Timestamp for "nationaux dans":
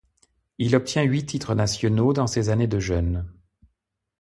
1.53-2.25